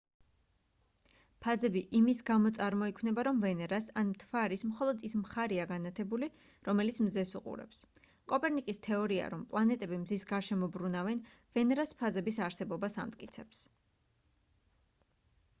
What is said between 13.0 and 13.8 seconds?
ამტკიცებს